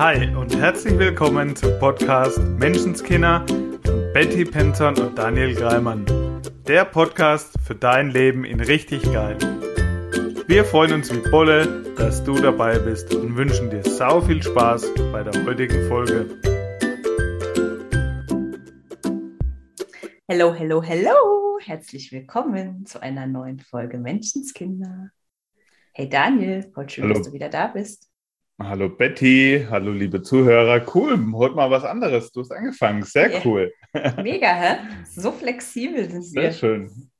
[0.00, 3.44] Hi und herzlich willkommen zum Podcast Menschenskinder
[3.84, 6.06] von Betty Penton und Daniel Greimann.
[6.66, 9.36] Der Podcast für dein Leben in richtig geil.
[10.46, 14.86] Wir freuen uns wie Bolle, dass du dabei bist und wünschen dir sau viel Spaß
[15.12, 16.30] bei der heutigen Folge.
[20.28, 21.58] Hello, hello, hello!
[21.60, 25.10] Herzlich willkommen zu einer neuen Folge Menschenskinder.
[25.92, 27.14] Hey Daniel, voll schön, Hallo.
[27.16, 28.09] dass du wieder da bist.
[28.62, 30.84] Hallo Betty, hallo liebe Zuhörer.
[30.94, 32.30] Cool, heute mal was anderes.
[32.30, 33.02] Du hast angefangen.
[33.04, 33.40] Sehr Ja.
[33.44, 33.72] cool.
[34.22, 34.76] Mega, hä?
[35.06, 36.52] So flexibel sind Sehr wir.
[36.52, 37.10] schön.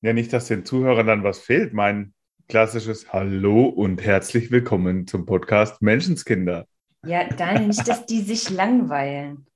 [0.00, 1.72] Ja, nicht, dass den Zuhörern dann was fehlt.
[1.72, 2.14] Mein
[2.48, 6.66] klassisches Hallo und herzlich willkommen zum Podcast Menschenskinder.
[7.06, 9.46] Ja, Daniel, nicht, dass die sich langweilen.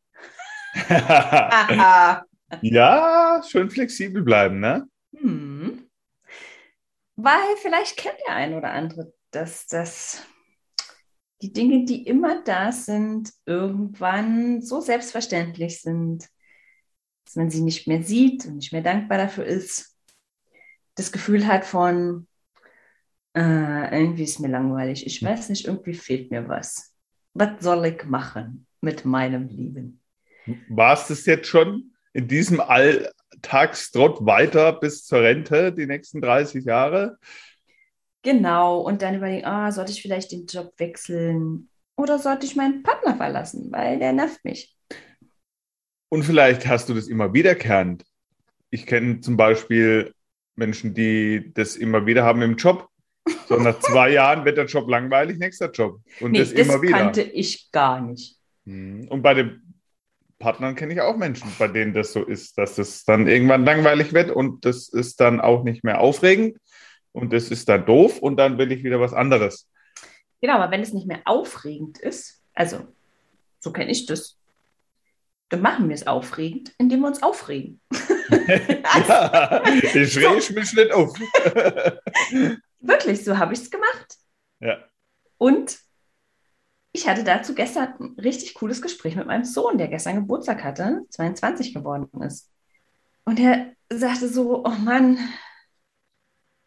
[2.62, 4.86] Ja, schön flexibel bleiben, ne?
[5.18, 5.88] Hm.
[7.16, 10.24] Weil vielleicht kennt der ein oder andere, dass das
[11.42, 16.28] die Dinge, die immer da sind, irgendwann so selbstverständlich sind,
[17.24, 19.96] dass man sie nicht mehr sieht und nicht mehr dankbar dafür ist.
[20.94, 22.26] Das Gefühl hat von,
[23.36, 26.94] äh, irgendwie ist mir langweilig, ich weiß nicht, irgendwie fehlt mir was.
[27.34, 30.00] Was soll ich machen mit meinem Leben?
[30.68, 36.64] War es das jetzt schon in diesem Alltagstrott weiter bis zur Rente, die nächsten 30
[36.64, 37.18] Jahre?
[38.22, 42.82] Genau, und dann überlegen, ah, sollte ich vielleicht den Job wechseln oder sollte ich meinen
[42.82, 44.76] Partner verlassen, weil der nervt mich.
[46.08, 48.04] Und vielleicht hast du das immer wiederkehrend.
[48.70, 50.12] Ich kenne zum Beispiel
[50.56, 52.88] Menschen, die das immer wieder haben im Job.
[53.48, 56.00] So nach zwei Jahren wird der Job langweilig, nächster Job.
[56.20, 56.98] Und Nee, das das immer wieder.
[56.98, 58.36] kannte ich gar nicht.
[58.64, 59.08] Mhm.
[59.08, 59.62] Und bei den
[60.38, 64.12] Partnern kenne ich auch Menschen, bei denen das so ist, dass es dann irgendwann langweilig
[64.12, 66.58] wird und das ist dann auch nicht mehr aufregend
[67.16, 69.68] und das ist dann doof und dann will ich wieder was anderes.
[70.42, 72.86] Genau, aber wenn es nicht mehr aufregend ist, also
[73.58, 74.38] so kenne ich das,
[75.48, 77.80] dann machen wir es aufregend, indem wir uns aufregen.
[77.90, 81.18] ja, ich reg mich nicht auf.
[82.80, 84.16] Wirklich, so habe ich es gemacht.
[84.60, 84.76] ja.
[85.38, 85.78] Und
[86.92, 91.02] ich hatte dazu gestern ein richtig cooles Gespräch mit meinem Sohn, der gestern Geburtstag hatte,
[91.10, 92.50] 22 geworden ist.
[93.24, 95.18] Und er sagte so, oh Mann,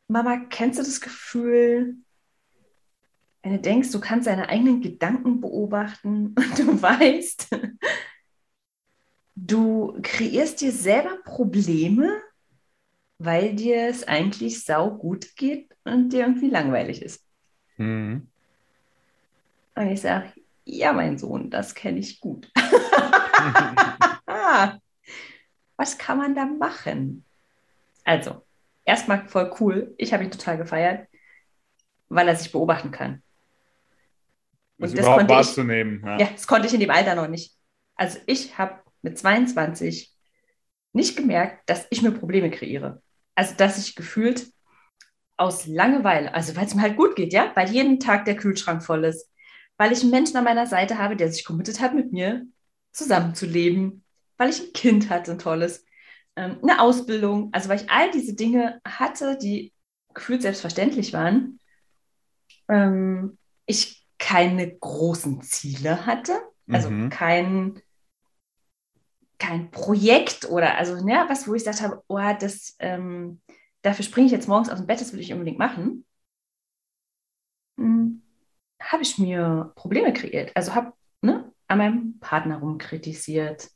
[0.09, 1.95] Mama, kennst du das Gefühl,
[3.43, 7.47] wenn du denkst, du kannst deine eigenen Gedanken beobachten und du weißt,
[9.35, 12.21] du kreierst dir selber Probleme,
[13.19, 17.23] weil dir es eigentlich sau gut geht und dir irgendwie langweilig ist.
[17.77, 18.27] Mhm.
[19.75, 20.33] Und ich sage,
[20.65, 22.51] ja, mein Sohn, das kenne ich gut.
[24.25, 24.77] Ah,
[25.77, 27.23] Was kann man da machen?
[28.03, 28.43] Also,
[28.89, 29.93] erstmal voll cool.
[29.97, 31.07] Ich habe ihn total gefeiert,
[32.09, 33.21] weil er sich beobachten kann.
[34.77, 36.01] Und das überhaupt konnte ich- wahrzunehmen.
[36.05, 36.17] Ja.
[36.19, 37.55] Ja, das konnte ich in dem Alter noch nicht.
[37.95, 40.13] Also, ich habe mit 22
[40.93, 43.01] nicht gemerkt, dass ich mir Probleme kreiere.
[43.35, 44.47] Also, dass ich gefühlt
[45.37, 48.83] aus Langeweile, also weil es mir halt gut geht, ja, weil jeden Tag der Kühlschrank
[48.83, 49.29] voll ist,
[49.77, 52.45] weil ich einen Menschen an meiner Seite habe, der sich committed hat, mit mir
[52.91, 54.03] zusammenzuleben,
[54.37, 55.85] weil ich ein Kind hatte, ein tolles,
[56.39, 59.73] ähm, eine Ausbildung, also weil ich all diese Dinge hatte, die
[60.13, 61.59] gefühlt selbstverständlich waren,
[62.69, 66.39] ähm, ich keine großen Ziele hatte,
[66.71, 67.09] also Mhm.
[67.09, 67.81] kein,
[69.37, 73.41] kein Projekt oder also ne, was, wo ich gesagt habe, oh, das, ähm,
[73.81, 76.05] dafür springe ich jetzt morgens aus dem Bett, das will ich unbedingt machen,
[77.77, 78.21] hm,
[78.81, 80.51] habe ich mir Probleme kreiert.
[80.55, 83.69] Also habe ne, an meinem Partner rumkritisiert,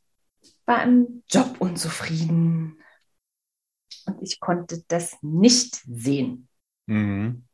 [0.65, 2.81] war im Job unzufrieden
[4.05, 6.47] und ich konnte das nicht sehen,
[6.87, 7.45] Mhm.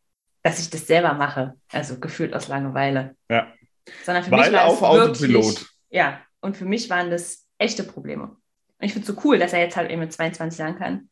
[0.41, 3.15] dass ich das selber mache, also gefühlt aus Langeweile.
[3.29, 3.53] Ja.
[4.05, 4.81] Sondern für Weil mich war auf es
[5.21, 5.69] wirklich, Autopilot.
[5.89, 8.23] ja, und für mich waren das echte Probleme.
[8.23, 11.09] Und ich finde es so cool, dass er jetzt halt eben mit 22 sagen kann,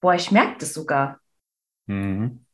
[0.00, 1.20] boah, ich merke das sogar.
[1.86, 2.44] Mhm.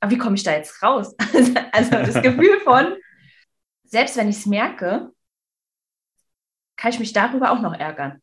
[0.00, 1.14] Aber wie komme ich da jetzt raus?
[1.72, 2.96] also das Gefühl von,
[3.84, 5.12] selbst wenn ich es merke,
[6.78, 8.22] kann ich mich darüber auch noch ärgern.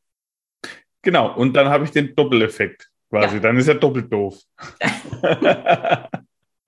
[1.04, 3.36] Genau, und dann habe ich den Doppeleffekt quasi.
[3.36, 3.42] Ja.
[3.42, 4.42] Dann ist er doppelt doof.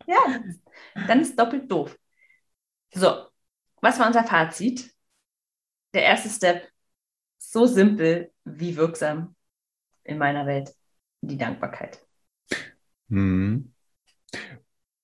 [0.10, 0.42] Ja,
[1.06, 2.00] dann ist doppelt doof.
[2.94, 3.28] So,
[3.82, 4.90] was war unser Fazit?
[5.94, 6.66] Der erste Step,
[7.38, 9.36] so simpel wie wirksam
[10.06, 10.74] in meiner Welt,
[11.20, 12.02] die Dankbarkeit.
[13.10, 13.74] Mhm.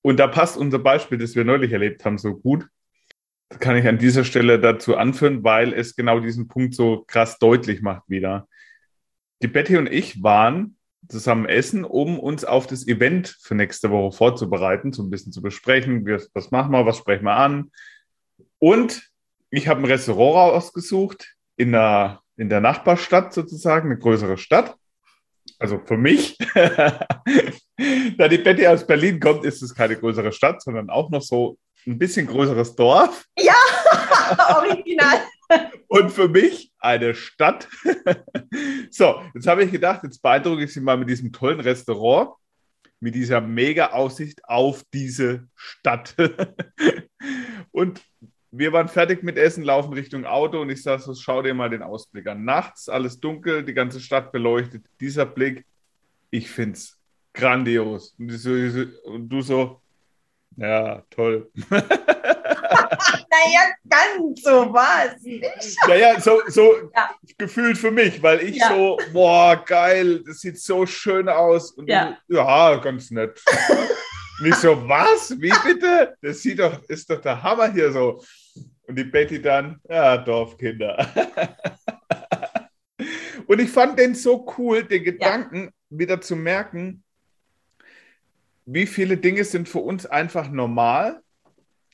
[0.01, 2.65] Und da passt unser Beispiel, das wir neulich erlebt haben, so gut.
[3.59, 7.81] Kann ich an dieser Stelle dazu anführen, weil es genau diesen Punkt so krass deutlich
[7.81, 8.47] macht wieder.
[9.41, 10.77] Die Betty und ich waren
[11.09, 15.41] zusammen essen, um uns auf das Event für nächste Woche vorzubereiten, so ein bisschen zu
[15.41, 17.71] besprechen, was machen wir, was sprechen wir an.
[18.59, 19.09] Und
[19.49, 24.75] ich habe ein Restaurant ausgesucht in der, in der Nachbarstadt sozusagen, eine größere Stadt.
[25.59, 26.37] Also für mich.
[28.17, 31.57] da die Betty aus Berlin kommt, ist es keine größere Stadt, sondern auch noch so
[31.87, 33.25] ein bisschen größeres Dorf.
[33.37, 33.55] Ja,
[34.57, 35.21] original.
[35.87, 37.67] Und für mich eine Stadt.
[38.89, 42.31] so, jetzt habe ich gedacht, jetzt beeindrucke ich Sie mal mit diesem tollen Restaurant,
[42.99, 46.15] mit dieser mega Aussicht auf diese Stadt.
[47.71, 48.01] Und
[48.51, 51.71] wir waren fertig mit Essen, laufen Richtung Auto und ich sage so, schau dir mal
[51.71, 52.45] den Ausblick an.
[52.45, 54.85] Nachts, alles dunkel, die ganze Stadt beleuchtet.
[54.99, 55.65] Dieser Blick,
[56.29, 56.99] ich finde es
[57.33, 58.15] grandios.
[58.19, 59.81] Und, du so,
[60.57, 61.49] ja, toll.
[61.69, 65.43] naja, ganz so war es nicht.
[65.87, 67.11] Naja, so, so ja.
[67.37, 68.69] gefühlt für mich, weil ich ja.
[68.69, 71.71] so, boah, geil, das sieht so schön aus.
[71.71, 73.41] Und ja, du, ja ganz nett.
[74.41, 75.31] Nicht so, was?
[75.39, 76.15] Wie bitte?
[76.21, 78.23] Das sieht doch, ist doch der Hammer hier so.
[78.87, 81.07] Und die Betty dann, ja, Dorfkinder.
[83.47, 87.03] Und ich fand den so cool, den Gedanken wieder zu merken,
[88.65, 91.21] wie viele Dinge sind für uns einfach normal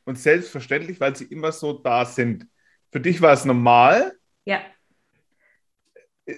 [0.05, 2.47] und selbstverständlich, weil sie immer so da sind.
[2.91, 4.13] Für dich war es normal.
[4.45, 4.61] Ja.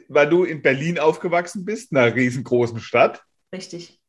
[0.07, 3.23] Weil du in Berlin aufgewachsen bist, einer riesengroßen Stadt.
[3.53, 3.99] Richtig.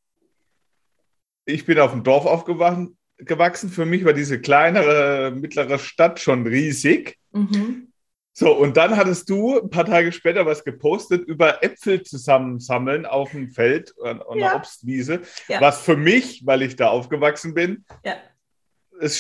[1.45, 3.69] Ich bin auf dem Dorf aufgewachsen, gewachsen.
[3.71, 7.19] Für mich war diese kleinere, mittlere Stadt schon riesig.
[7.33, 7.92] Mhm.
[8.35, 13.33] So, und dann hattest du ein paar Tage später was gepostet über Äpfel zusammensammeln auf
[13.33, 14.49] dem Feld an, an ja.
[14.49, 15.21] der Obstwiese.
[15.49, 15.61] Ja.
[15.61, 18.17] Was für mich, weil ich da aufgewachsen bin, ja.
[18.99, 19.19] das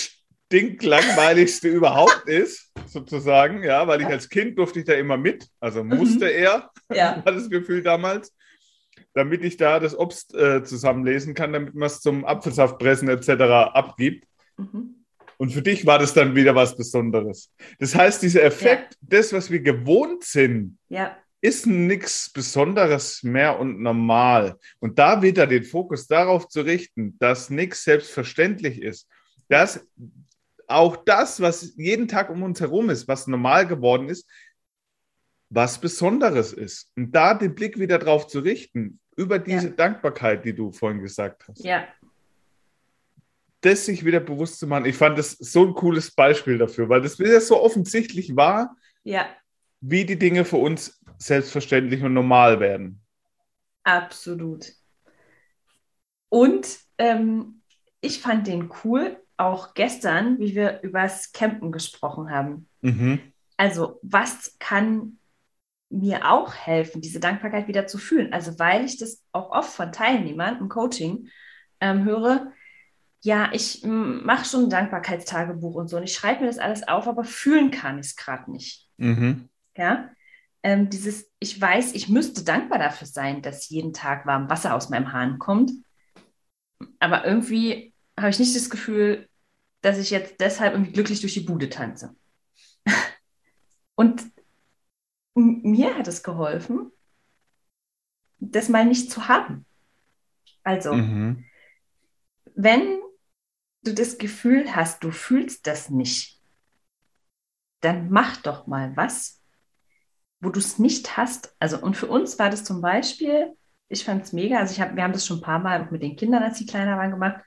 [0.48, 5.84] stinklangweiligste überhaupt ist, sozusagen, ja, weil ich als Kind durfte ich da immer mit, also
[5.84, 6.30] musste mhm.
[6.30, 7.20] er, ja.
[7.24, 8.32] war das Gefühl damals
[9.14, 13.28] damit ich da das Obst äh, zusammenlesen kann, damit man es zum Apfelsaftpressen etc.
[13.74, 14.26] abgibt.
[14.56, 15.01] Mhm.
[15.38, 17.50] Und für dich war das dann wieder was Besonderes.
[17.78, 18.98] Das heißt, dieser Effekt, ja.
[19.02, 21.16] das, was wir gewohnt sind, ja.
[21.40, 24.56] ist nichts Besonderes mehr und normal.
[24.78, 29.08] Und da wieder den Fokus darauf zu richten, dass nichts selbstverständlich ist,
[29.48, 29.86] dass
[30.66, 34.26] auch das, was jeden Tag um uns herum ist, was normal geworden ist,
[35.50, 36.90] was Besonderes ist.
[36.96, 39.74] Und da den Blick wieder drauf zu richten, über diese ja.
[39.74, 41.62] Dankbarkeit, die du vorhin gesagt hast.
[41.62, 41.86] Ja.
[43.62, 44.84] Das sich wieder bewusst zu machen.
[44.84, 49.26] Ich fand das so ein cooles Beispiel dafür, weil das wieder so offensichtlich war, ja.
[49.80, 53.00] wie die Dinge für uns selbstverständlich und normal werden.
[53.84, 54.72] Absolut.
[56.28, 57.62] Und ähm,
[58.00, 62.68] ich fand den cool, auch gestern, wie wir übers Campen gesprochen haben.
[62.80, 63.20] Mhm.
[63.56, 65.18] Also, was kann
[65.92, 68.32] mir auch helfen, diese Dankbarkeit wieder zu fühlen.
[68.32, 71.28] Also weil ich das auch oft von Teilnehmern im Coaching
[71.80, 72.52] ähm, höre,
[73.24, 77.06] ja, ich mache schon ein Dankbarkeitstagebuch und so und ich schreibe mir das alles auf,
[77.06, 78.88] aber fühlen kann ich es gerade nicht.
[78.96, 79.48] Mhm.
[79.76, 80.10] Ja,
[80.64, 84.90] ähm, dieses, ich weiß, ich müsste dankbar dafür sein, dass jeden Tag warm Wasser aus
[84.90, 85.70] meinem Hahn kommt,
[86.98, 89.28] aber irgendwie habe ich nicht das Gefühl,
[89.82, 92.16] dass ich jetzt deshalb irgendwie glücklich durch die Bude tanze.
[93.94, 94.22] und
[95.34, 96.90] mir hat es geholfen,
[98.38, 99.64] das mal nicht zu haben.
[100.64, 101.44] Also, mhm.
[102.54, 103.01] wenn
[103.82, 106.40] du das Gefühl hast, du fühlst das nicht,
[107.80, 109.42] dann mach doch mal was,
[110.40, 111.54] wo du es nicht hast.
[111.58, 113.56] Also, und für uns war das zum Beispiel,
[113.88, 116.02] ich fand es mega, also ich hab, wir haben das schon ein paar Mal mit
[116.02, 117.42] den Kindern, als sie kleiner waren, gemacht,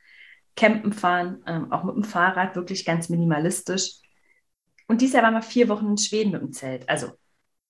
[0.55, 3.99] Campen fahren, ähm, auch mit dem Fahrrad, wirklich ganz minimalistisch.
[4.87, 6.87] Und dieses Jahr waren wir vier Wochen in Schweden mit dem Zelt.
[6.87, 7.11] Also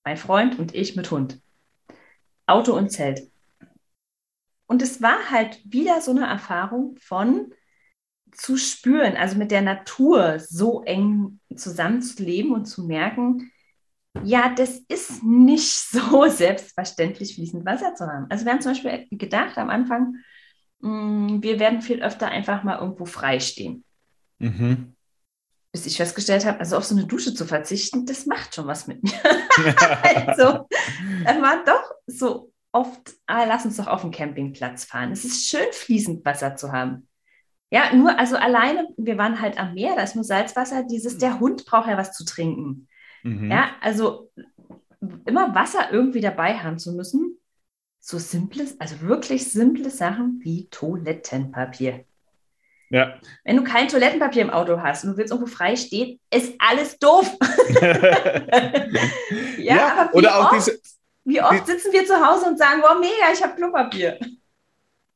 [0.03, 1.41] mein Freund und ich mit Hund.
[2.45, 3.31] Auto und Zelt.
[4.67, 7.53] Und es war halt wieder so eine Erfahrung von
[8.37, 13.51] zu spüren, also mit der Natur so eng zusammenzuleben und zu merken,
[14.23, 18.27] ja, das ist nicht so selbstverständlich, fließend Wasser zu haben.
[18.29, 20.15] Also wir haben zum Beispiel gedacht am Anfang,
[20.79, 23.83] mm, wir werden viel öfter einfach mal irgendwo frei stehen.
[24.39, 24.95] Mhm
[25.75, 28.87] bis ich festgestellt habe, also auf so eine Dusche zu verzichten, das macht schon was
[28.87, 29.11] mit mir.
[30.27, 30.69] also,
[31.25, 35.11] dann war doch so oft, ah, lass uns doch auf den Campingplatz fahren.
[35.11, 37.09] Es ist schön, fließend Wasser zu haben.
[37.75, 41.41] Ja, nur, also alleine, wir waren halt am Meer, da ist nur Salzwasser, dieses, der
[41.41, 42.87] Hund braucht ja was zu trinken.
[43.23, 43.51] Mhm.
[43.51, 44.31] Ja, also
[45.25, 47.37] immer Wasser irgendwie dabei haben zu müssen,
[47.99, 52.05] so simples, also wirklich simple Sachen wie Toilettenpapier.
[52.91, 53.19] Ja.
[53.43, 56.97] Wenn du kein Toilettenpapier im Auto hast und du willst irgendwo frei stehen, ist alles
[56.97, 57.29] doof.
[57.81, 60.79] ja, ja, aber wie oder auch oft, diese,
[61.25, 64.17] wie oft die, sitzen wir zu Hause und sagen, wow, mega, ich habe Klopapier.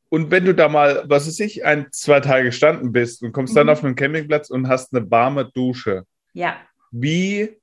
[0.10, 3.54] Und wenn du da mal, was weiß ich, ein, zwei Tage gestanden bist und kommst
[3.54, 3.58] mhm.
[3.58, 6.06] dann auf einen Campingplatz und hast eine warme Dusche.
[6.34, 6.58] Ja.
[6.92, 7.60] wie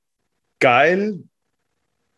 [0.59, 1.23] geil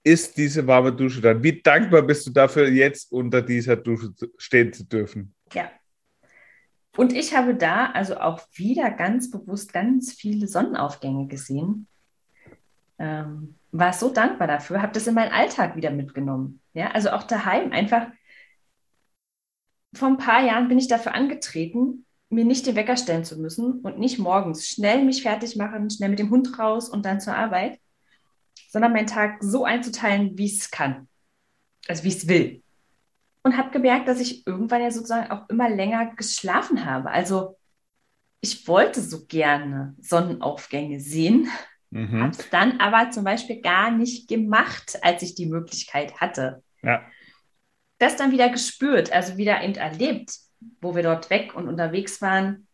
[0.04, 1.44] ist diese warme Dusche dann?
[1.44, 5.34] Wie dankbar bist du dafür, jetzt unter dieser Dusche stehen zu dürfen?
[5.54, 5.70] Ja.
[6.98, 11.88] Und ich habe da also auch wieder ganz bewusst ganz viele Sonnenaufgänge gesehen.
[12.98, 16.62] Ähm, war so dankbar dafür, habe das in meinen Alltag wieder mitgenommen.
[16.74, 18.08] Ja, also auch daheim einfach.
[19.94, 23.80] Vor ein paar Jahren bin ich dafür angetreten, mir nicht den Wecker stellen zu müssen
[23.82, 27.36] und nicht morgens schnell mich fertig machen, schnell mit dem Hund raus und dann zur
[27.36, 27.80] Arbeit,
[28.70, 31.08] sondern meinen Tag so einzuteilen, wie es kann.
[31.88, 32.62] Also wie es will.
[33.42, 37.10] Und habe gemerkt, dass ich irgendwann ja sozusagen auch immer länger geschlafen habe.
[37.10, 37.58] Also
[38.42, 41.50] ich wollte so gerne Sonnenaufgänge sehen,
[41.90, 42.22] mhm.
[42.22, 46.64] habe es dann aber zum Beispiel gar nicht gemacht, als ich die Möglichkeit hatte.
[46.84, 47.02] Ja.
[48.00, 50.38] Das dann wieder gespürt, also wieder eben erlebt,
[50.82, 52.68] wo wir dort weg und unterwegs waren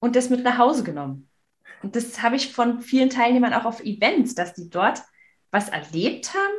[0.00, 1.28] und das mit nach Hause genommen.
[1.82, 5.00] Und das habe ich von vielen Teilnehmern auch auf Events, dass die dort
[5.50, 6.56] was erlebt haben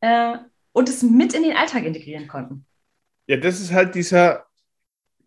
[0.00, 0.38] äh,
[0.72, 2.66] und es mit in den Alltag integrieren konnten.
[3.26, 4.46] Ja, das ist halt dieser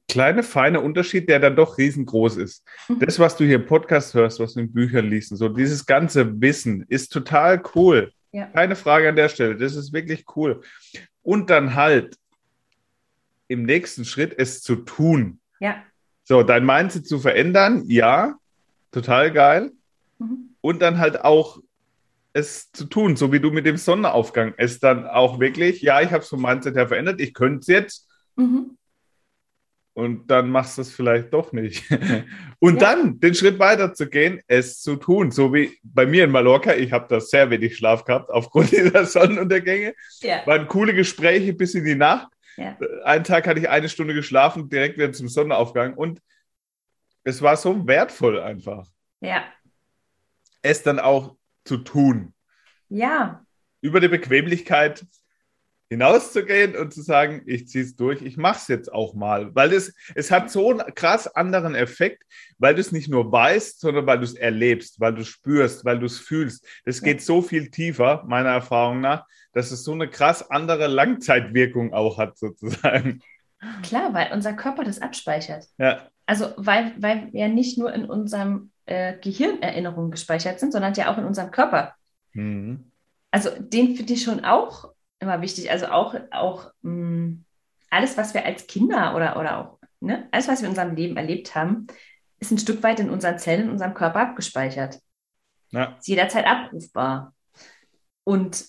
[0.08, 2.66] kleine, feine Unterschied, der dann doch riesengroß ist.
[2.88, 3.00] Mhm.
[3.00, 6.42] Das, was du hier im Podcast hörst, was du in Büchern liest, so dieses ganze
[6.42, 8.12] Wissen ist total cool.
[8.32, 8.46] Ja.
[8.48, 9.56] Keine Frage an der Stelle.
[9.56, 10.62] Das ist wirklich cool.
[11.22, 12.18] Und dann halt
[13.48, 15.40] im nächsten Schritt es zu tun.
[15.60, 15.84] Ja.
[16.24, 18.36] So, dein Mindset zu verändern, ja,
[18.92, 19.72] total geil.
[20.20, 20.56] Mhm.
[20.62, 21.60] Und dann halt auch
[22.34, 26.12] es zu tun, so wie du mit dem Sonnenaufgang es dann auch wirklich, ja, ich
[26.12, 28.08] habe es vom Mindset her verändert, ich könnte es jetzt.
[28.36, 28.78] Mhm.
[30.00, 31.84] Und dann machst du es vielleicht doch nicht.
[32.60, 32.96] Und ja.
[32.96, 35.32] dann den Schritt weiter zu gehen, es zu tun.
[35.32, 39.06] So wie bei mir in Mallorca, ich habe da sehr wenig Schlaf gehabt aufgrund dieser
[39.06, 39.94] Sonnenuntergänge.
[40.22, 40.46] Ja.
[40.48, 42.30] Waren coole Gespräche bis in die Nacht.
[42.56, 42.78] Ja.
[43.04, 45.94] Einen Tag hatte ich eine Stunde geschlafen, direkt wieder zum Sonnenaufgang.
[45.94, 46.22] Und
[47.24, 48.88] es war so wertvoll einfach.
[49.20, 49.44] Ja.
[50.62, 52.34] Es dann auch zu tun.
[52.88, 53.46] Ja.
[53.82, 55.06] Über die Bequemlichkeit
[55.90, 59.54] hinauszugehen und zu sagen, ich ziehe es durch, ich mache es jetzt auch mal.
[59.56, 62.24] Weil das, es hat so einen krass anderen Effekt,
[62.60, 65.86] weil du es nicht nur weißt, sondern weil du es erlebst, weil du es spürst,
[65.86, 66.66] weil du es fühlst.
[66.86, 71.94] Das geht so viel tiefer, meiner Erfahrung nach, dass es so eine krass andere Langzeitwirkung
[71.94, 73.22] auch hat, sozusagen.
[73.82, 75.66] Klar, weil unser Körper das abspeichert.
[75.78, 76.08] Ja.
[76.26, 81.18] Also, weil, weil wir nicht nur in unserem äh, Gehirnerinnerungen gespeichert sind, sondern ja auch
[81.18, 81.96] in unserem Körper.
[82.34, 82.92] Mhm.
[83.32, 85.72] Also, den finde ich schon auch immer wichtig.
[85.72, 87.46] Also, auch, auch mh, mm,
[87.90, 91.18] alles, was wir als Kinder oder, oder auch, ne, alles, was wir in unserem Leben
[91.18, 91.88] erlebt haben,
[92.40, 95.00] ist ein Stück weit in unseren Zellen, in unserem Körper abgespeichert.
[95.72, 95.96] Ja.
[95.98, 97.34] Ist jederzeit abrufbar.
[98.24, 98.66] Und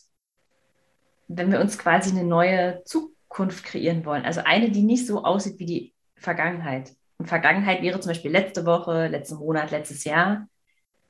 [1.28, 5.58] wenn wir uns quasi eine neue Zukunft kreieren wollen, also eine, die nicht so aussieht
[5.58, 6.92] wie die Vergangenheit.
[7.18, 10.48] Und Vergangenheit wäre zum Beispiel letzte Woche, letzten Monat, letztes Jahr,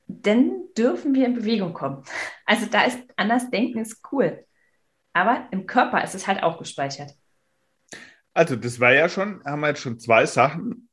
[0.07, 2.05] dann dürfen wir in Bewegung kommen.
[2.45, 4.45] Also da ist anders denken ist cool.
[5.13, 7.15] Aber im Körper ist es halt auch gespeichert.
[8.33, 10.89] Also das war ja schon, haben wir jetzt schon zwei Sachen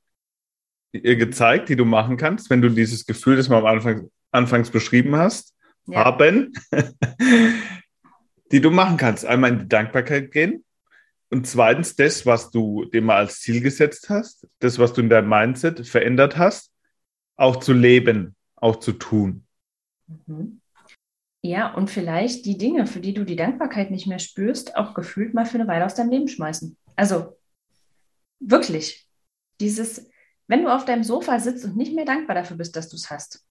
[0.92, 5.16] gezeigt, die du machen kannst, wenn du dieses Gefühl, das wir am Anfang anfangs beschrieben
[5.16, 5.56] hast,
[5.86, 6.04] ja.
[6.04, 6.54] haben.
[8.52, 9.26] die du machen kannst.
[9.26, 10.64] Einmal in die Dankbarkeit gehen
[11.30, 15.10] und zweitens das, was du dir mal als Ziel gesetzt hast, das, was du in
[15.10, 16.72] deinem Mindset verändert hast,
[17.36, 19.46] auch zu leben, auch zu tun.
[20.08, 20.62] Mhm.
[21.42, 25.34] Ja, und vielleicht die Dinge, für die du die Dankbarkeit nicht mehr spürst, auch gefühlt
[25.34, 26.78] mal für eine Weile aus deinem Leben schmeißen.
[26.96, 27.38] Also
[28.40, 29.08] wirklich,
[29.60, 30.10] dieses,
[30.48, 33.10] wenn du auf deinem Sofa sitzt und nicht mehr dankbar dafür bist, dass du es
[33.10, 33.46] hast.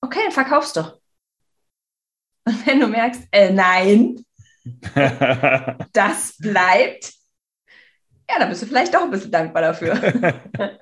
[0.00, 1.00] Okay, verkauf's doch.
[2.46, 4.22] Und wenn du merkst, äh, nein,
[5.92, 7.14] das bleibt,
[8.28, 9.94] ja, dann bist du vielleicht doch ein bisschen dankbar dafür.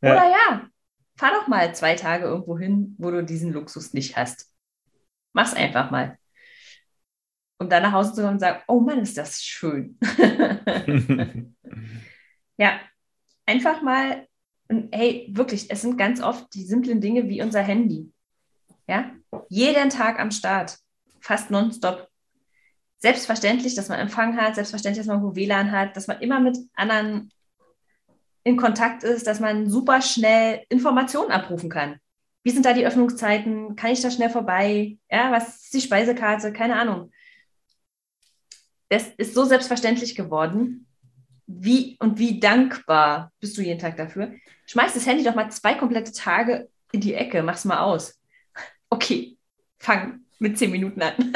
[0.00, 0.68] Oder ja,
[1.16, 4.51] fahr doch mal zwei Tage irgendwo hin, wo du diesen Luxus nicht hast.
[5.32, 6.18] Mach's einfach mal.
[7.58, 9.98] Um dann nach Hause zu kommen und sagen, oh Mann, ist das schön.
[12.56, 12.80] ja,
[13.46, 14.26] einfach mal,
[14.90, 18.12] hey, wirklich, es sind ganz oft die simplen Dinge wie unser Handy.
[18.88, 19.12] Ja,
[19.48, 20.76] jeden Tag am Start,
[21.20, 22.08] fast nonstop.
[22.98, 27.32] Selbstverständlich, dass man Empfang hat, selbstverständlich, dass man WLAN hat, dass man immer mit anderen
[28.44, 31.98] in Kontakt ist, dass man super schnell Informationen abrufen kann.
[32.44, 33.76] Wie sind da die Öffnungszeiten?
[33.76, 34.98] Kann ich da schnell vorbei?
[35.10, 36.52] Ja, was ist die Speisekarte?
[36.52, 37.12] Keine Ahnung.
[38.88, 40.86] Das ist so selbstverständlich geworden.
[41.46, 44.32] Wie und wie dankbar bist du jeden Tag dafür?
[44.66, 48.18] Schmeiß das Handy doch mal zwei komplette Tage in die Ecke, mach's mal aus
[48.92, 49.36] okay,
[49.78, 51.14] fang mit zehn Minuten an.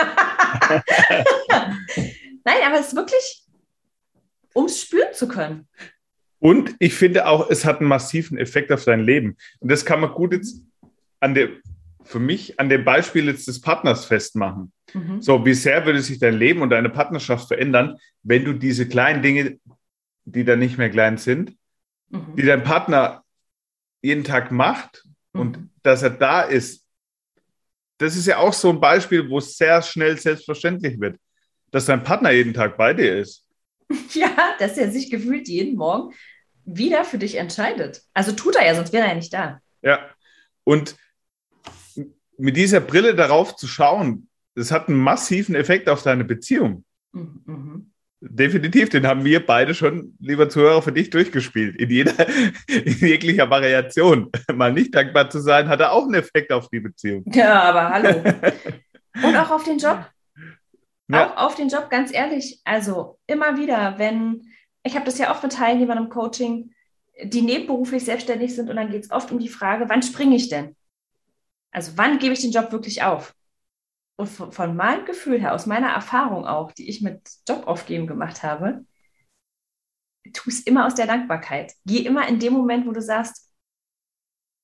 [2.44, 3.44] Nein, aber es ist wirklich,
[4.52, 5.66] um es spüren zu können.
[6.38, 9.38] Und ich finde auch, es hat einen massiven Effekt auf dein Leben.
[9.58, 10.62] Und das kann man gut jetzt
[11.20, 11.48] an der,
[12.04, 14.72] für mich an dem Beispiel jetzt des Partners festmachen.
[14.92, 15.20] Mhm.
[15.20, 19.22] So, wie sehr würde sich dein Leben und deine Partnerschaft verändern, wenn du diese kleinen
[19.22, 19.58] Dinge,
[20.24, 21.56] die dann nicht mehr klein sind,
[22.10, 22.36] mhm.
[22.36, 23.24] die dein Partner
[24.02, 25.40] jeden Tag macht mhm.
[25.40, 26.84] und dass er da ist.
[27.98, 31.18] Das ist ja auch so ein Beispiel, wo es sehr schnell selbstverständlich wird,
[31.70, 33.44] dass dein Partner jeden Tag bei dir ist.
[34.14, 36.12] Ja, dass er sich gefühlt jeden Morgen
[36.64, 38.02] wieder für dich entscheidet.
[38.12, 39.60] Also tut er ja, sonst wäre er ja nicht da.
[39.82, 40.10] Ja,
[40.64, 40.96] und
[42.38, 46.84] mit dieser Brille darauf zu schauen, das hat einen massiven Effekt auf deine Beziehung.
[47.12, 47.42] Mhm.
[47.44, 47.92] mhm.
[48.18, 51.76] Definitiv, den haben wir beide schon, lieber Zuhörer, für dich durchgespielt.
[51.76, 52.26] In jeder,
[52.66, 54.32] in jeglicher Variation.
[54.52, 57.24] Mal nicht dankbar zu sein, hat er auch einen Effekt auf die Beziehung.
[57.32, 58.22] Ja, aber hallo.
[59.22, 60.06] Und auch auf den Job.
[61.08, 61.26] Ja.
[61.26, 62.60] Auch auf den Job, ganz ehrlich.
[62.64, 64.50] Also immer wieder, wenn,
[64.82, 66.72] ich habe das ja oft mit Teilnehmern im Coaching,
[67.22, 70.48] die nebenberuflich selbstständig sind und dann geht es oft um die Frage, wann springe ich
[70.48, 70.74] denn?
[71.76, 73.34] Also wann gebe ich den Job wirklich auf?
[74.18, 78.06] Und von, von meinem Gefühl her, aus meiner Erfahrung auch, die ich mit Job aufgeben
[78.06, 78.86] gemacht habe,
[80.32, 81.74] tu es immer aus der Dankbarkeit.
[81.84, 83.52] Geh immer in dem Moment, wo du sagst,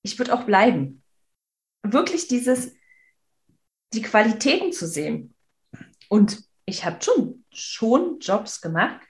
[0.02, 1.02] ich würde auch bleiben.
[1.83, 2.75] Wirklich dieses,
[3.92, 5.35] die Qualitäten zu sehen.
[6.09, 9.02] Und ich habe schon, schon Jobs gemacht,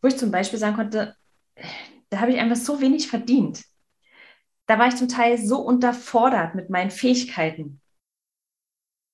[0.00, 1.16] wo ich zum Beispiel sagen konnte,
[2.08, 3.62] da habe ich einfach so wenig verdient.
[4.66, 7.80] Da war ich zum Teil so unterfordert mit meinen Fähigkeiten.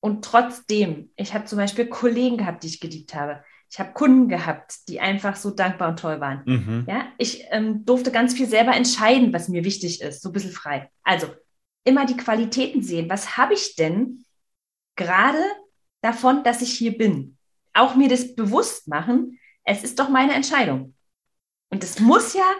[0.00, 3.42] Und trotzdem, ich habe zum Beispiel Kollegen gehabt, die ich geliebt habe.
[3.70, 6.42] Ich habe Kunden gehabt, die einfach so dankbar und toll waren.
[6.46, 6.84] Mhm.
[6.88, 10.52] Ja, ich ähm, durfte ganz viel selber entscheiden, was mir wichtig ist, so ein bisschen
[10.52, 10.90] frei.
[11.02, 11.26] Also
[11.84, 13.10] immer die Qualitäten sehen.
[13.10, 14.24] Was habe ich denn
[14.96, 15.42] gerade
[16.00, 17.36] davon, dass ich hier bin?
[17.74, 20.94] Auch mir das bewusst machen, es ist doch meine Entscheidung.
[21.70, 22.50] Und es muss ja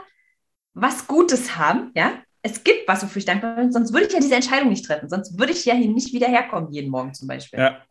[0.74, 2.22] was Gutes haben, ja?
[2.50, 5.08] Es gibt was, wofür ich dankbar bin, sonst würde ich ja diese Entscheidung nicht treffen.
[5.08, 7.58] Sonst würde ich ja hier nicht wieder herkommen, jeden Morgen zum Beispiel.
[7.58, 7.82] Ja.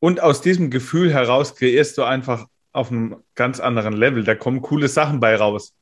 [0.00, 4.24] Und aus diesem Gefühl heraus kreierst du einfach auf einem ganz anderen Level.
[4.24, 5.74] Da kommen coole Sachen bei raus.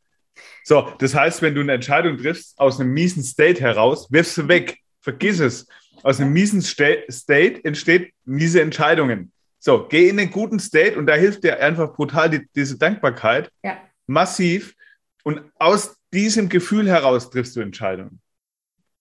[0.64, 4.48] So, das heißt, wenn du eine Entscheidung triffst aus einem miesen State heraus, wirfst du
[4.48, 4.78] weg.
[5.00, 5.66] Vergiss es.
[6.02, 9.32] Aus einem miesen State entsteht miese Entscheidungen.
[9.58, 13.50] So, geh in einen guten State und da hilft dir einfach brutal die, diese Dankbarkeit.
[13.64, 13.78] Ja.
[14.06, 14.74] Massiv.
[15.24, 18.20] Und aus diesem Gefühl heraus triffst du Entscheidungen.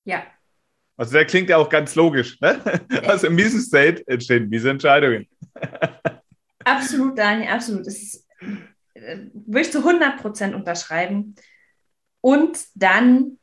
[0.03, 0.23] Ja.
[0.97, 2.39] Also der klingt ja auch ganz logisch.
[2.41, 2.61] Ne?
[3.07, 5.27] Aus einem miesen State entstehen miese Entscheidungen.
[6.65, 7.85] absolut, Daniel, absolut.
[7.85, 8.27] Das ist,
[8.95, 11.35] würde ich zu 100 Prozent unterschreiben.
[12.21, 13.37] Und dann,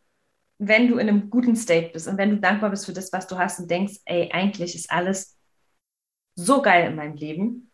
[0.58, 3.26] wenn du in einem guten State bist und wenn du dankbar bist für das, was
[3.26, 5.38] du hast und denkst, ey, eigentlich ist alles
[6.34, 7.70] so geil in meinem Leben.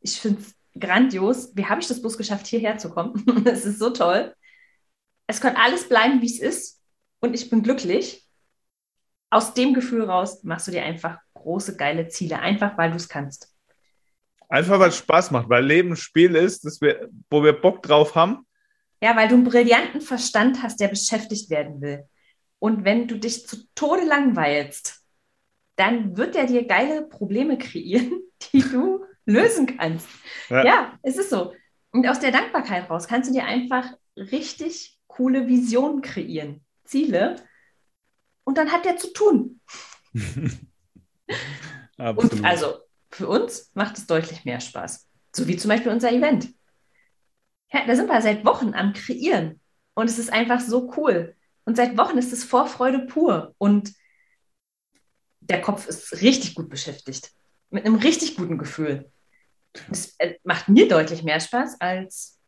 [0.00, 1.54] Ich finde es grandios.
[1.54, 3.24] Wie habe ich das bloß geschafft, hierher zu kommen?
[3.46, 4.34] Es ist so toll.
[5.26, 6.82] Es kann alles bleiben, wie es ist.
[7.20, 8.26] Und ich bin glücklich.
[9.30, 13.08] Aus dem Gefühl raus machst du dir einfach große, geile Ziele, einfach weil du es
[13.08, 13.52] kannst.
[14.48, 17.82] Einfach weil es Spaß macht, weil Leben ein Spiel ist, das wir, wo wir Bock
[17.82, 18.46] drauf haben.
[19.02, 22.04] Ja, weil du einen brillanten Verstand hast, der beschäftigt werden will.
[22.58, 25.02] Und wenn du dich zu Tode langweilst,
[25.76, 30.06] dann wird er dir geile Probleme kreieren, die du lösen kannst.
[30.48, 30.64] Ja.
[30.64, 31.54] ja, es ist so.
[31.90, 37.36] Und aus der Dankbarkeit raus kannst du dir einfach richtig coole Visionen kreieren, Ziele.
[38.44, 39.60] Und dann hat der zu tun.
[41.96, 42.74] und also
[43.10, 45.08] für uns macht es deutlich mehr Spaß.
[45.34, 46.48] So wie zum Beispiel unser Event.
[47.72, 49.60] Ja, da sind wir seit Wochen am Kreieren.
[49.94, 51.36] Und es ist einfach so cool.
[51.64, 53.54] Und seit Wochen ist es Vorfreude pur.
[53.58, 53.94] Und
[55.40, 57.30] der Kopf ist richtig gut beschäftigt.
[57.70, 59.10] Mit einem richtig guten Gefühl.
[59.88, 62.38] Das äh, macht mir deutlich mehr Spaß als,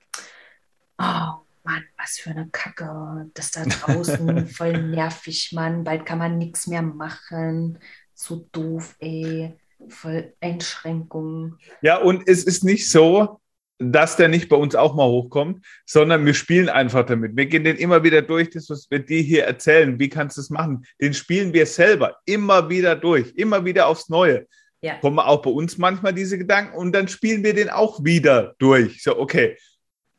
[0.99, 6.39] oh Mann, was für eine Kacke, das da draußen, voll nervig, Mann, bald kann man
[6.39, 7.79] nichts mehr machen.
[8.15, 9.59] So doof, ey,
[9.89, 11.59] voll Einschränkungen.
[11.83, 13.41] Ja, und es ist nicht so,
[13.79, 17.37] dass der nicht bei uns auch mal hochkommt, sondern wir spielen einfach damit.
[17.37, 19.99] Wir gehen den immer wieder durch, das, was wir dir hier erzählen.
[19.99, 20.87] Wie kannst du es machen?
[21.01, 24.47] Den spielen wir selber immer wieder durch, immer wieder aufs Neue.
[24.83, 24.97] Ja.
[24.99, 29.03] Kommen auch bei uns manchmal diese Gedanken und dann spielen wir den auch wieder durch.
[29.03, 29.57] So, okay,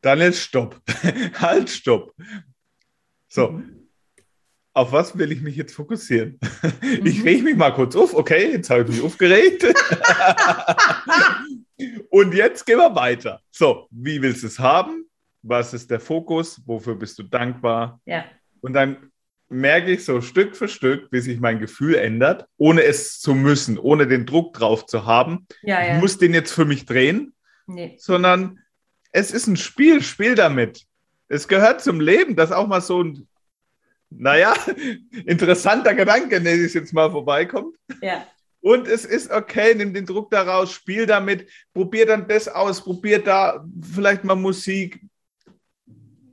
[0.02, 0.82] dann jetzt stopp.
[1.40, 2.14] halt, stopp.
[3.28, 3.52] So.
[3.52, 3.74] Mhm.
[4.74, 6.40] Auf was will ich mich jetzt fokussieren?
[6.82, 7.06] Mhm.
[7.06, 8.14] Ich reg mich mal kurz auf.
[8.14, 9.66] Okay, jetzt habe ich mich aufgeregt.
[12.10, 13.42] Und jetzt gehen wir weiter.
[13.52, 15.06] So, wie willst du es haben?
[15.42, 16.62] Was ist der Fokus?
[16.66, 18.00] Wofür bist du dankbar?
[18.06, 18.26] Ja.
[18.62, 19.12] Und dann
[19.50, 23.78] merke ich so Stück für Stück, wie sich mein Gefühl ändert, ohne es zu müssen,
[23.78, 25.48] ohne den Druck drauf zu haben.
[25.62, 25.96] Ja, ja.
[25.96, 27.34] Ich muss den jetzt für mich drehen,
[27.66, 27.96] nee.
[27.98, 28.60] sondern
[29.12, 30.86] es ist ein Spiel, spiel damit.
[31.30, 33.28] Es gehört zum Leben, dass auch mal so ein
[34.10, 34.54] naja,
[35.26, 37.76] interessanter Gedanke, der jetzt mal vorbeikommt.
[38.02, 38.26] Ja.
[38.62, 43.24] Und es ist okay, nimm den Druck daraus, spiel damit, probier dann das aus, probier
[43.24, 45.02] da vielleicht mal Musik,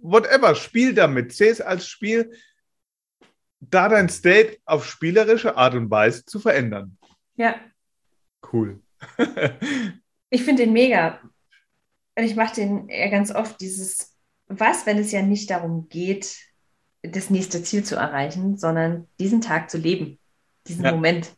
[0.00, 2.32] whatever, spiel damit, seh es als Spiel,
[3.70, 6.98] da dein State auf spielerische Art und Weise zu verändern.
[7.36, 7.56] Ja.
[8.52, 8.80] Cool.
[10.30, 11.20] ich finde den mega.
[12.16, 16.36] Und ich mache den ja ganz oft dieses, was, wenn es ja nicht darum geht,
[17.02, 20.18] das nächste Ziel zu erreichen, sondern diesen Tag zu leben,
[20.66, 20.92] diesen ja.
[20.92, 21.34] Moment.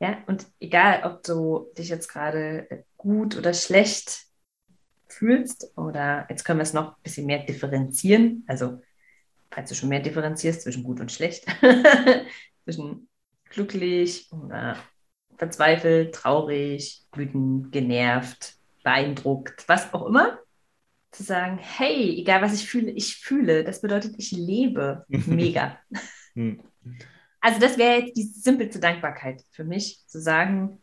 [0.00, 4.26] Ja, und egal, ob du dich jetzt gerade gut oder schlecht
[5.08, 8.44] fühlst oder jetzt können wir es noch ein bisschen mehr differenzieren.
[8.46, 8.80] Also,
[9.50, 11.46] falls du schon mehr differenzierst zwischen gut und schlecht,
[12.64, 13.08] zwischen
[13.50, 14.76] glücklich oder
[15.36, 20.38] verzweifelt, traurig, wütend, genervt, beeindruckt, was auch immer,
[21.10, 23.64] zu sagen, hey, egal was ich fühle, ich fühle.
[23.64, 25.04] Das bedeutet, ich lebe.
[25.08, 25.78] Mega.
[26.34, 26.60] Hm.
[27.40, 30.80] Also das wäre jetzt die simpelste Dankbarkeit für mich, zu sagen,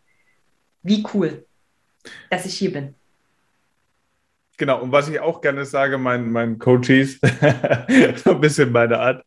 [0.81, 1.45] wie cool,
[2.29, 2.95] dass ich hier bin.
[4.57, 7.19] Genau, und was ich auch gerne sage, meinen mein Coaches,
[8.23, 9.23] so ein bisschen meine Art,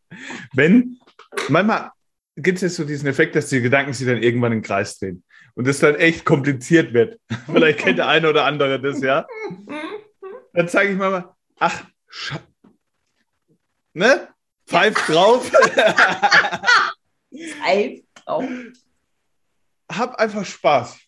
[0.53, 0.99] wenn,
[1.47, 1.91] manchmal
[2.35, 5.23] gibt es jetzt so diesen Effekt, dass die Gedanken sich dann irgendwann im Kreis drehen
[5.55, 7.17] und es dann echt kompliziert wird.
[7.45, 9.25] Vielleicht kennt der eine oder andere das, ja.
[10.53, 11.85] Dann sage ich mal, ach,
[13.93, 14.27] ne?
[14.67, 15.49] Pfeif drauf.
[17.33, 18.45] Pfeif drauf.
[19.91, 20.99] Hab einfach Spaß.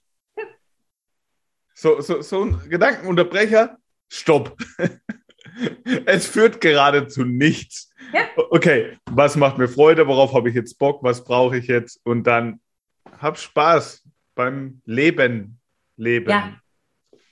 [1.75, 3.77] So, so, so ein Gedankenunterbrecher,
[4.13, 4.57] stopp.
[6.05, 7.89] es führt gerade zu nichts.
[8.13, 8.27] Ja.
[8.49, 10.07] Okay, was macht mir Freude?
[10.07, 11.03] Worauf habe ich jetzt Bock?
[11.03, 11.99] Was brauche ich jetzt?
[12.03, 12.59] Und dann
[13.19, 14.03] hab Spaß
[14.35, 15.59] beim Leben.
[15.95, 16.29] Leben.
[16.29, 16.55] Ja,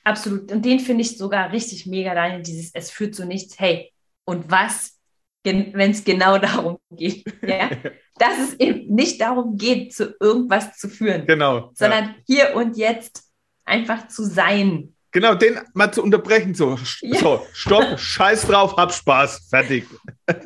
[0.04, 0.52] absolut.
[0.52, 3.60] Und den finde ich sogar richtig mega, Daniel, dieses Es führt zu nichts.
[3.60, 3.92] Hey,
[4.26, 5.00] und was,
[5.44, 7.26] wenn es genau darum geht?
[7.42, 7.70] Ja?
[8.18, 11.26] Dass es eben nicht darum geht, zu irgendwas zu führen.
[11.26, 11.72] Genau.
[11.74, 12.16] Sondern ja.
[12.28, 13.24] hier und jetzt
[13.66, 14.96] einfach zu sein.
[15.12, 16.56] Genau, den mal zu unterbrechen.
[16.56, 17.20] So, ja.
[17.20, 19.86] so stopp, scheiß drauf, hab Spaß, fertig.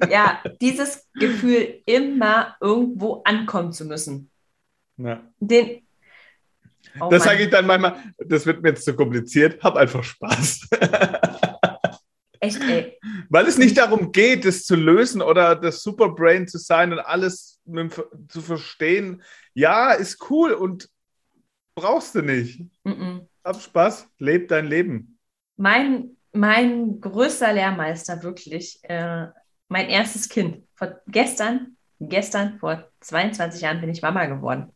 [0.09, 4.31] Ja, dieses Gefühl, immer irgendwo ankommen zu müssen.
[4.97, 5.21] Ja.
[5.39, 5.81] Den,
[6.99, 10.67] oh das sage ich dann manchmal, das wird mir jetzt zu kompliziert, hab einfach Spaß.
[12.39, 12.97] Echt, ey.
[13.29, 17.59] Weil es nicht darum geht, das zu lösen oder das Superbrain zu sein und alles
[18.29, 19.23] zu verstehen.
[19.53, 20.89] Ja, ist cool und
[21.75, 22.61] brauchst du nicht.
[22.83, 23.27] Mm -mm.
[23.45, 25.19] Hab Spaß, leb dein Leben.
[25.55, 29.27] Mein, mein größter Lehrmeister, wirklich, äh,
[29.67, 30.67] mein erstes Kind.
[30.73, 34.73] Vor gestern, gestern, vor 22 Jahren bin ich Mama geworden.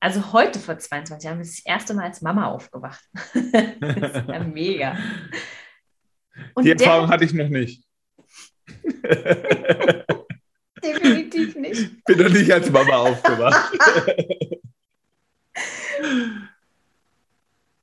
[0.00, 3.02] Also heute vor 22 Jahren bin ich das erste Mal als Mama aufgewacht.
[3.80, 4.98] das ist ja mega.
[6.52, 7.82] Und Die Erfahrung der, hatte ich noch nicht.
[10.84, 12.04] Definitiv nicht.
[12.04, 13.72] Bin noch nicht als Mama aufgewacht.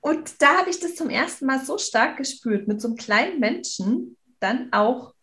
[0.03, 3.39] Und da habe ich das zum ersten Mal so stark gespürt, mit so einem kleinen
[3.39, 5.15] Menschen dann auch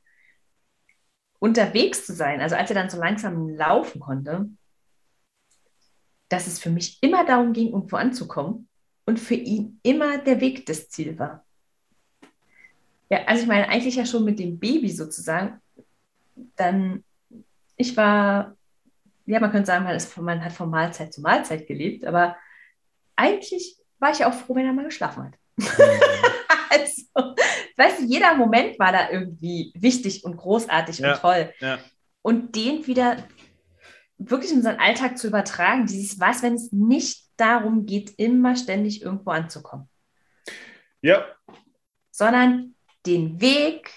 [1.39, 2.41] unterwegs zu sein.
[2.41, 4.49] Also als er dann so langsam laufen konnte,
[6.31, 8.71] dass es für mich immer darum ging, irgendwo anzukommen
[9.05, 11.45] und für ihn immer der Weg das Ziel war.
[13.11, 15.61] Ja, also ich meine, eigentlich ja schon mit dem Baby sozusagen,
[16.57, 17.05] dann,
[17.77, 18.57] ich war,
[19.27, 22.35] ja, man könnte sagen, man, ist, man hat von Mahlzeit zu Mahlzeit gelebt, aber
[23.15, 25.35] eigentlich war ich auch froh, wenn er mal geschlafen hat.
[25.57, 25.67] Mhm.
[26.71, 27.35] also,
[27.77, 31.53] weißt du, jeder Moment war da irgendwie wichtig und großartig ja, und toll.
[31.61, 31.79] Ja.
[32.23, 33.17] Und den wieder
[34.19, 39.03] wirklich in unseren Alltag zu übertragen, dieses was, wenn es nicht darum geht, immer ständig
[39.03, 39.89] irgendwo anzukommen.
[41.01, 41.25] Ja.
[42.11, 42.75] Sondern
[43.07, 43.91] den Weg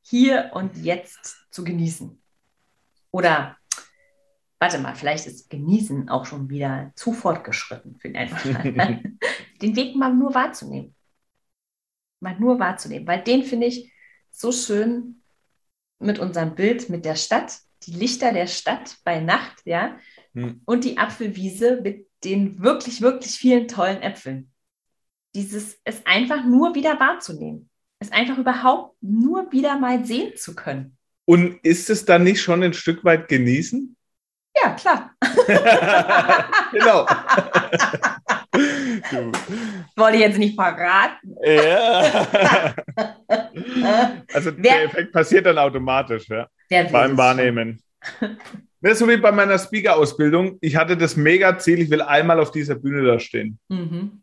[0.00, 2.20] hier und jetzt zu genießen.
[3.10, 3.57] Oder
[4.58, 9.18] warte mal, vielleicht ist Genießen auch schon wieder zu fortgeschritten für den
[9.62, 10.94] Den Weg mal nur wahrzunehmen.
[12.20, 13.92] Mal nur wahrzunehmen, weil den finde ich
[14.30, 15.22] so schön
[16.00, 19.98] mit unserem Bild, mit der Stadt, die Lichter der Stadt bei Nacht, ja,
[20.34, 20.60] hm.
[20.64, 24.50] und die Apfelwiese mit den wirklich, wirklich vielen tollen Äpfeln.
[25.34, 27.70] Dieses, es einfach nur wieder wahrzunehmen.
[28.00, 30.96] Es einfach überhaupt nur wieder mal sehen zu können.
[31.24, 33.96] Und ist es dann nicht schon ein Stück weit genießen?
[34.62, 35.10] Ja, klar.
[36.72, 37.06] genau.
[39.96, 41.34] Wollte ich jetzt nicht verraten.
[41.44, 42.74] Ja.
[44.32, 46.46] also Wer, der Effekt passiert dann automatisch, ja.
[46.90, 47.82] Beim Wahrnehmen.
[48.80, 50.58] Das ist so wie bei meiner Speaker-Ausbildung.
[50.60, 53.58] Ich hatte das Mega-Ziel, ich will einmal auf dieser Bühne da stehen.
[53.68, 54.22] Mhm.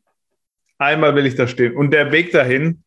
[0.78, 1.76] Einmal will ich da stehen.
[1.76, 2.84] Und der Weg dahin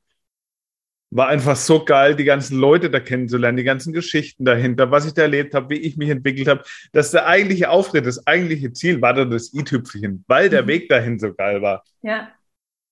[1.10, 5.14] war einfach so geil, die ganzen Leute da kennenzulernen, die ganzen Geschichten dahinter, was ich
[5.14, 6.62] da erlebt habe, wie ich mich entwickelt habe.
[6.92, 10.68] Dass der eigentliche Auftritt, das eigentliche Ziel war dann das i-Tüpfelchen, weil der mhm.
[10.68, 11.82] Weg dahin so geil war.
[12.02, 12.30] Ja.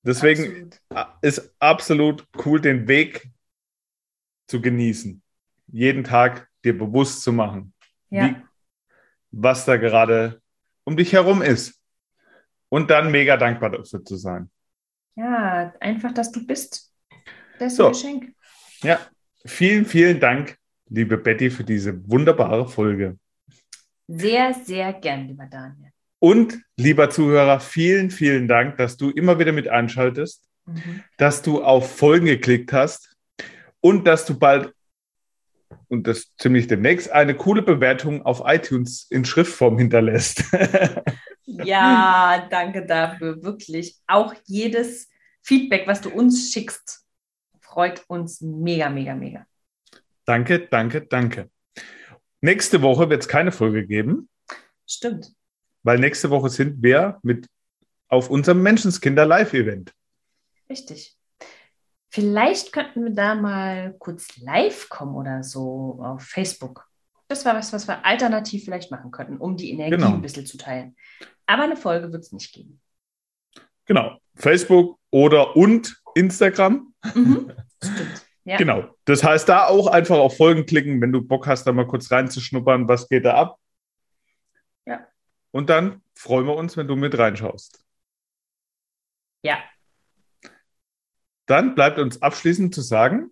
[0.02, 1.22] Deswegen absolut.
[1.22, 3.28] ist absolut cool, den Weg
[4.46, 5.20] zu genießen.
[5.66, 7.74] Jeden Tag dir bewusst zu machen,
[8.08, 8.28] ja.
[8.28, 8.36] wie,
[9.32, 10.40] was da gerade
[10.84, 11.80] um dich herum ist.
[12.68, 14.50] Und dann mega dankbar dafür zu sein.
[15.16, 16.85] Ja, einfach, dass du bist.
[17.58, 17.86] Das ist so.
[17.86, 18.32] ein Geschenk.
[18.82, 19.00] Ja,
[19.44, 20.56] vielen, vielen Dank,
[20.88, 23.18] liebe Betty, für diese wunderbare Folge.
[24.08, 25.90] Sehr, sehr gern, lieber Daniel.
[26.18, 31.02] Und lieber Zuhörer, vielen, vielen Dank, dass du immer wieder mit einschaltest, mhm.
[31.18, 33.14] dass du auf Folgen geklickt hast
[33.80, 34.72] und dass du bald
[35.88, 40.44] und das ziemlich demnächst eine coole Bewertung auf iTunes in Schriftform hinterlässt.
[41.44, 43.96] ja, danke dafür, wirklich.
[44.06, 45.08] Auch jedes
[45.42, 47.05] Feedback, was du uns schickst,
[47.76, 49.46] freut uns mega, mega, mega.
[50.24, 51.50] Danke, danke, danke.
[52.40, 54.30] Nächste Woche wird es keine Folge geben.
[54.86, 55.34] Stimmt.
[55.82, 57.46] Weil nächste Woche sind wir mit
[58.08, 59.92] auf unserem Menschenskinder Live-Event.
[60.70, 61.18] Richtig.
[62.08, 66.88] Vielleicht könnten wir da mal kurz live kommen oder so auf Facebook.
[67.28, 70.14] Das war was, was wir alternativ vielleicht machen könnten, um die Energie genau.
[70.14, 70.96] ein bisschen zu teilen.
[71.44, 72.80] Aber eine Folge wird es nicht geben.
[73.84, 74.16] Genau.
[74.34, 76.94] Facebook oder und Instagram.
[77.14, 77.52] Mhm.
[77.82, 78.26] Stimmt.
[78.44, 78.58] Ja.
[78.58, 78.84] Genau.
[79.04, 82.12] Das heißt, da auch einfach auf Folgen klicken, wenn du Bock hast, da mal kurz
[82.12, 83.58] reinzuschnuppern, was geht da ab.
[84.86, 85.04] Ja.
[85.50, 87.84] Und dann freuen wir uns, wenn du mit reinschaust.
[89.42, 89.58] Ja.
[91.46, 93.30] Dann bleibt uns abschließend zu sagen: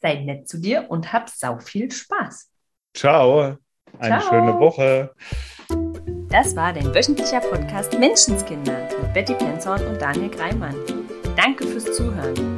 [0.00, 2.50] Sei nett zu dir und hab sau viel Spaß.
[2.94, 3.58] Ciao.
[3.98, 4.30] Eine Ciao.
[4.30, 5.14] schöne Woche.
[6.28, 10.76] Das war dein wöchentlicher Podcast Menschenskinder mit Betty Penzorn und Daniel Greimann.
[11.36, 12.57] Danke fürs Zuhören.